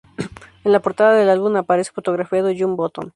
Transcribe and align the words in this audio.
En 0.63 0.71
la 0.71 0.81
portada 0.81 1.13
del 1.13 1.29
álbum 1.29 1.55
aparece 1.57 1.91
fotografiado 1.93 2.49
John 2.57 2.75
Button. 2.75 3.09